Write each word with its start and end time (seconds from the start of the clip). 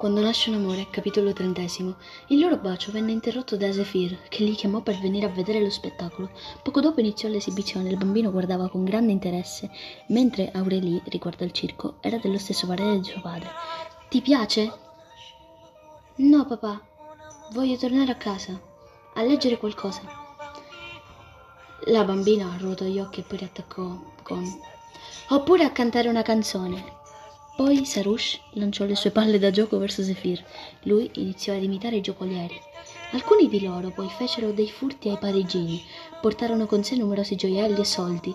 Quando 0.00 0.22
nasce 0.22 0.48
un 0.48 0.56
amore, 0.56 0.88
capitolo 0.88 1.34
trentesimo, 1.34 1.96
il 2.28 2.38
loro 2.38 2.56
bacio 2.56 2.90
venne 2.90 3.12
interrotto 3.12 3.58
da 3.58 3.70
Zephyr, 3.70 4.28
che 4.30 4.44
li 4.44 4.54
chiamò 4.54 4.80
per 4.80 4.98
venire 4.98 5.26
a 5.26 5.28
vedere 5.28 5.60
lo 5.60 5.68
spettacolo. 5.68 6.30
Poco 6.62 6.80
dopo 6.80 7.00
iniziò 7.00 7.28
l'esibizione, 7.28 7.90
il 7.90 7.98
bambino 7.98 8.30
guardava 8.30 8.70
con 8.70 8.82
grande 8.82 9.12
interesse, 9.12 9.68
mentre 10.06 10.52
Aurélie, 10.54 11.02
riguardo 11.08 11.44
al 11.44 11.52
circo, 11.52 11.96
era 12.00 12.16
dello 12.16 12.38
stesso 12.38 12.66
parere 12.66 12.98
di 12.98 13.04
suo 13.04 13.20
padre. 13.20 13.50
Ti 14.08 14.22
piace? 14.22 14.72
No, 16.14 16.46
papà. 16.46 16.80
Voglio 17.52 17.76
tornare 17.76 18.12
a 18.12 18.16
casa, 18.16 18.58
a 19.16 19.22
leggere 19.22 19.58
qualcosa. 19.58 20.00
La 21.88 22.04
bambina 22.04 22.56
ruotò 22.58 22.86
gli 22.86 22.98
occhi 22.98 23.20
e 23.20 23.24
poi 23.24 23.36
riattaccò 23.36 24.00
con... 24.22 24.46
Oppure 25.28 25.64
a 25.64 25.72
cantare 25.72 26.08
una 26.08 26.22
canzone. 26.22 26.99
Poi 27.60 27.84
Sarouche 27.84 28.40
lanciò 28.52 28.86
le 28.86 28.94
sue 28.94 29.10
palle 29.10 29.38
da 29.38 29.50
gioco 29.50 29.76
verso 29.76 30.02
Zephyr. 30.02 30.42
Lui 30.84 31.10
iniziò 31.16 31.52
ad 31.52 31.62
imitare 31.62 31.96
i 31.96 32.00
giocolieri. 32.00 32.58
Alcuni 33.10 33.50
di 33.50 33.62
loro 33.62 33.90
poi 33.90 34.08
fecero 34.08 34.50
dei 34.52 34.70
furti 34.70 35.10
ai 35.10 35.18
parigini, 35.18 35.78
portarono 36.22 36.64
con 36.64 36.82
sé 36.82 36.96
numerosi 36.96 37.36
gioielli 37.36 37.78
e 37.78 37.84
soldi. 37.84 38.34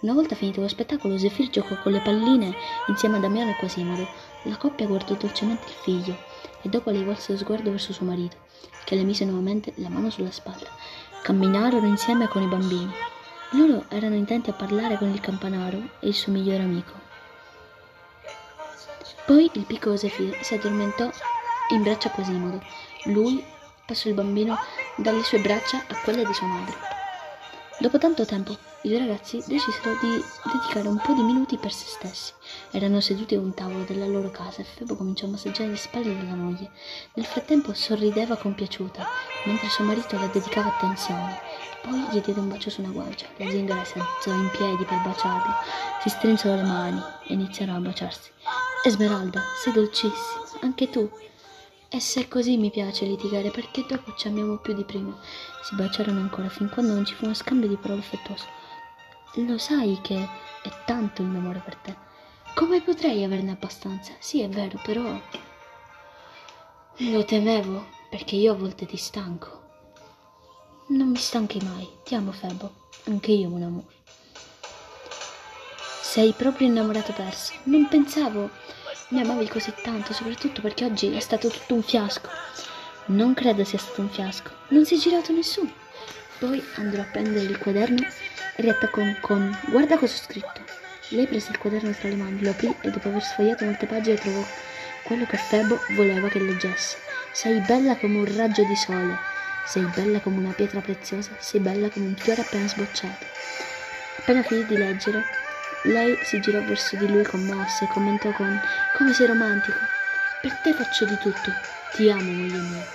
Una 0.00 0.14
volta 0.14 0.34
finito 0.34 0.62
lo 0.62 0.68
spettacolo, 0.68 1.18
Zephyr 1.18 1.50
giocò 1.50 1.78
con 1.82 1.92
le 1.92 2.00
palline 2.00 2.54
insieme 2.86 3.18
a 3.18 3.20
Damiano 3.20 3.50
e 3.50 3.56
Quasimodo. 3.56 4.08
La 4.44 4.56
coppia 4.56 4.86
guardò 4.86 5.16
dolcemente 5.16 5.66
il 5.66 5.74
figlio 5.74 6.16
e 6.62 6.70
dopo 6.70 6.88
le 6.88 7.04
volse 7.04 7.32
lo 7.32 7.38
sguardo 7.38 7.70
verso 7.70 7.92
suo 7.92 8.06
marito, 8.06 8.38
che 8.86 8.94
le 8.94 9.04
mise 9.04 9.26
nuovamente 9.26 9.74
la 9.76 9.90
mano 9.90 10.08
sulla 10.08 10.30
spalla. 10.30 10.70
Camminarono 11.22 11.86
insieme 11.86 12.26
con 12.26 12.40
i 12.40 12.48
bambini. 12.48 12.90
Loro 13.50 13.84
erano 13.90 14.14
intenti 14.14 14.48
a 14.48 14.54
parlare 14.54 14.96
con 14.96 15.10
il 15.10 15.20
campanaro 15.20 15.76
e 16.00 16.08
il 16.08 16.14
suo 16.14 16.32
migliore 16.32 16.62
amico. 16.62 17.01
Poi 19.32 19.50
il 19.54 19.64
piccolo 19.64 19.96
Zephyr 19.96 20.44
si 20.44 20.52
addormentò 20.52 21.10
in 21.70 21.82
braccio 21.82 22.08
a 22.08 22.10
Quasimodo. 22.10 22.62
Lui 23.04 23.42
passò 23.86 24.10
il 24.10 24.14
bambino 24.14 24.58
dalle 24.96 25.22
sue 25.22 25.40
braccia 25.40 25.78
a 25.88 25.96
quelle 26.04 26.22
di 26.26 26.34
sua 26.34 26.46
madre. 26.46 26.76
Dopo 27.78 27.96
tanto 27.96 28.26
tempo, 28.26 28.54
i 28.82 28.88
due 28.90 28.98
ragazzi 28.98 29.42
decisero 29.46 29.96
di 30.02 30.22
dedicare 30.52 30.86
un 30.86 31.00
po' 31.02 31.14
di 31.14 31.22
minuti 31.22 31.56
per 31.56 31.72
se 31.72 31.86
stessi. 31.86 32.34
Erano 32.72 33.00
seduti 33.00 33.34
a 33.34 33.40
un 33.40 33.54
tavolo 33.54 33.84
della 33.84 34.04
loro 34.04 34.30
casa 34.30 34.60
e 34.60 34.64
Febo 34.64 34.96
cominciò 34.96 35.24
a 35.24 35.30
massaggiare 35.30 35.70
le 35.70 35.76
spalle 35.76 36.14
della 36.14 36.34
moglie. 36.34 36.70
Nel 37.14 37.24
frattempo 37.24 37.72
sorrideva 37.72 38.36
compiaciuta, 38.36 39.08
mentre 39.46 39.68
suo 39.70 39.84
marito 39.84 40.18
le 40.18 40.28
dedicava 40.30 40.76
attenzioni. 40.76 41.34
Poi 41.80 42.00
gli 42.10 42.20
diede 42.20 42.38
un 42.38 42.50
bacio 42.50 42.68
su 42.68 42.82
una 42.82 42.92
guancia. 42.92 43.28
La 43.38 43.48
zingara 43.48 43.82
si 43.82 43.98
alzò 43.98 44.30
in 44.30 44.50
piedi 44.50 44.84
per 44.84 45.00
baciarlo. 45.00 45.54
Si 46.02 46.10
strinsero 46.10 46.56
le 46.56 46.64
mani 46.64 47.02
e 47.26 47.32
iniziarono 47.32 47.78
a 47.78 47.80
baciarsi. 47.80 48.30
Esmeralda, 48.84 49.40
sei 49.62 49.72
dolcissima, 49.72 50.44
anche 50.62 50.90
tu. 50.90 51.08
E 51.88 52.00
se 52.00 52.26
così 52.26 52.56
mi 52.56 52.68
piace 52.68 53.04
litigare, 53.04 53.50
perché 53.50 53.84
dopo 53.86 54.12
ci 54.16 54.26
amiamo 54.26 54.56
più 54.56 54.74
di 54.74 54.82
prima. 54.82 55.16
Si 55.62 55.76
baciarono 55.76 56.18
ancora 56.18 56.48
fin 56.48 56.68
quando 56.68 56.92
non 56.92 57.04
ci 57.04 57.14
fu 57.14 57.24
uno 57.24 57.34
scambio 57.34 57.68
di 57.68 57.76
parole 57.76 58.00
affettuoso. 58.00 58.44
Lo 59.34 59.56
sai 59.56 60.00
che 60.02 60.16
è 60.62 60.70
tanto 60.84 61.22
il 61.22 61.28
mio 61.28 61.38
amore 61.38 61.62
per 61.64 61.76
te. 61.76 61.96
Come 62.56 62.80
potrei 62.80 63.22
averne 63.22 63.52
abbastanza? 63.52 64.14
Sì, 64.18 64.40
è 64.40 64.48
vero, 64.48 64.80
però... 64.82 65.16
Lo 66.96 67.24
temevo, 67.24 67.86
perché 68.10 68.34
io 68.34 68.52
a 68.52 68.56
volte 68.56 68.84
ti 68.84 68.96
stanco. 68.96 69.60
Non 70.88 71.08
mi 71.08 71.18
stanchi 71.18 71.60
mai. 71.62 71.88
Ti 72.02 72.16
amo, 72.16 72.32
Febo. 72.32 72.88
Anche 73.04 73.30
io, 73.30 73.48
mon 73.48 73.62
amore. 73.62 74.00
Sei 76.02 76.32
proprio 76.32 76.66
innamorato 76.66 77.12
perso. 77.12 77.54
Non 77.64 77.88
pensavo 77.88 78.50
mi 79.12 79.20
amavi 79.20 79.46
così 79.46 79.74
tanto, 79.82 80.14
soprattutto 80.14 80.62
perché 80.62 80.86
oggi 80.86 81.14
è 81.14 81.20
stato 81.20 81.48
tutto 81.48 81.74
un 81.74 81.82
fiasco. 81.82 82.30
Non 83.06 83.34
credo 83.34 83.62
sia 83.62 83.78
stato 83.78 84.00
un 84.00 84.08
fiasco. 84.08 84.50
Non 84.68 84.86
si 84.86 84.94
è 84.94 84.98
girato 84.98 85.32
nessuno. 85.32 85.70
Poi 86.38 86.64
andrò 86.76 87.02
a 87.02 87.08
prendere 87.12 87.44
il 87.44 87.58
quaderno 87.58 88.00
e 88.00 88.62
riattaccò 88.62 89.02
con 89.20 89.54
guarda 89.68 89.98
cosa 89.98 90.14
ho 90.14 90.24
scritto. 90.24 90.60
Lei 91.08 91.26
prese 91.26 91.50
il 91.50 91.58
quaderno 91.58 91.92
tra 91.92 92.08
le 92.08 92.16
mani, 92.16 92.42
lo 92.42 92.50
aprì 92.50 92.74
e 92.80 92.90
dopo 92.90 93.08
aver 93.08 93.22
sfogliato 93.22 93.66
molte 93.66 93.86
pagine 93.86 94.16
trovò 94.16 94.42
quello 95.02 95.26
che 95.26 95.36
Febo 95.36 95.78
voleva 95.94 96.28
che 96.28 96.38
leggesse. 96.38 96.96
Sei 97.32 97.60
bella 97.60 97.96
come 97.96 98.16
un 98.16 98.34
raggio 98.34 98.64
di 98.64 98.76
sole, 98.76 99.18
sei 99.66 99.84
bella 99.94 100.20
come 100.20 100.38
una 100.38 100.52
pietra 100.52 100.80
preziosa, 100.80 101.32
sei 101.38 101.60
bella 101.60 101.90
come 101.90 102.06
un 102.06 102.16
fiore 102.16 102.40
appena 102.40 102.66
sbocciato. 102.66 103.26
Appena 104.20 104.42
finì 104.42 104.64
di 104.64 104.76
leggere, 104.76 105.22
lei 105.84 106.16
si 106.22 106.40
girò 106.40 106.62
verso 106.62 106.96
di 106.96 107.08
lui 107.08 107.24
commossa 107.24 107.84
e 107.84 107.88
commentò 107.88 108.30
con 108.32 108.60
come 108.96 109.12
sei 109.12 109.26
romantico. 109.26 109.78
Per 110.40 110.52
te 110.62 110.72
faccio 110.74 111.04
di 111.04 111.16
tutto. 111.18 111.52
Ti 111.92 112.10
amo, 112.10 112.30
moglie 112.30 112.58
mia. 112.58 112.86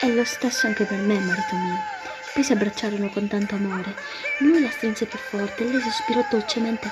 È 0.00 0.08
lo 0.08 0.24
stesso 0.24 0.66
anche 0.66 0.84
per 0.84 0.98
me, 0.98 1.18
marito 1.18 1.54
mio. 1.54 1.80
Poi 2.34 2.42
si 2.42 2.52
abbracciarono 2.52 3.08
con 3.10 3.26
tanto 3.28 3.54
amore. 3.54 3.94
Lui 4.38 4.60
la 4.60 4.70
strinse 4.70 5.06
più 5.06 5.18
forte 5.18 5.64
e 5.64 5.70
lei 5.70 5.80
sospirò 5.80 6.26
dolcemente. 6.28 6.90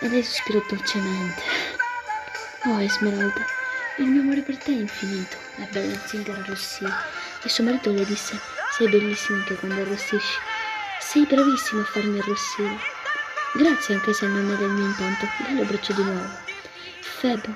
E 0.00 0.08
lei 0.08 0.22
sospirò 0.22 0.62
dolcemente. 0.68 1.42
Oh, 2.64 2.80
Esmeralda, 2.80 3.44
il 3.98 4.06
mio 4.06 4.22
amore 4.22 4.40
per 4.40 4.56
te 4.56 4.72
è 4.72 4.74
infinito. 4.74 5.36
La 5.56 5.66
bella 5.70 5.98
zingara 6.06 6.40
arrossì 6.40 6.84
e 7.42 7.48
suo 7.48 7.64
marito 7.64 7.90
le 7.90 8.04
disse: 8.04 8.38
Sei 8.76 8.88
bellissima 8.88 9.38
anche 9.38 9.54
quando 9.56 9.80
arrossisci. 9.80 10.38
Sei 11.00 11.26
bravissima 11.26 11.82
a 11.82 11.84
farmi 11.84 12.18
arrossire. 12.18 13.01
Grazie 13.54 13.96
anche 13.96 14.14
se 14.14 14.26
non 14.26 14.48
era 14.50 14.64
il 14.64 14.70
mio 14.70 14.86
impianto. 14.86 15.26
Lei 15.44 15.56
lo 15.56 15.62
abbracciò 15.62 15.92
di 15.92 16.02
nuovo. 16.02 16.26
Febo, 17.00 17.54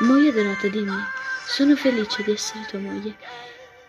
moglie 0.00 0.32
donata, 0.32 0.68
dimmi, 0.68 1.02
sono 1.46 1.74
felice 1.76 2.22
di 2.22 2.32
essere 2.32 2.66
tua 2.66 2.78
moglie. 2.78 3.16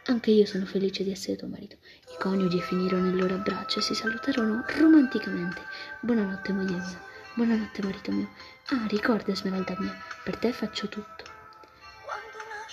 Anche 0.05 0.31
io 0.31 0.45
sono 0.45 0.65
felice 0.65 1.03
di 1.03 1.11
essere 1.11 1.35
tuo 1.35 1.49
marito. 1.49 1.75
I 2.09 2.15
coniugi 2.17 2.61
finirono 2.61 3.09
il 3.09 3.17
loro 3.17 3.35
abbraccio 3.35 3.79
e 3.79 3.81
si 3.81 3.93
salutarono 3.93 4.63
romanticamente. 4.77 5.61
Buonanotte, 5.99 6.53
moglie 6.53 6.77
mia. 6.77 7.01
Buonanotte, 7.33 7.83
marito 7.83 8.11
mio. 8.11 8.29
Ah, 8.67 8.85
ricorda, 8.87 9.35
Smeralda 9.35 9.75
mia, 9.77 10.01
per 10.23 10.37
te 10.37 10.53
faccio 10.53 10.87
tutto. 10.87 11.25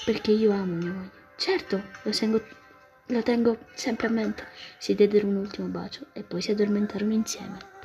Perché 0.05 0.31
io 0.31 0.53
amo 0.53 0.75
mia 0.75 0.93
moglie. 0.93 1.11
Certo, 1.37 1.83
lo, 2.03 2.13
sengo, 2.13 2.41
lo 3.07 3.23
tengo 3.25 3.59
sempre 3.75 4.07
a 4.07 4.11
mente. 4.11 4.47
Si 4.79 4.95
diedero 4.95 5.27
un 5.27 5.35
ultimo 5.35 5.67
bacio 5.67 6.07
e 6.13 6.23
poi 6.23 6.41
si 6.41 6.53
addormentarono 6.53 7.13
insieme. 7.13 7.77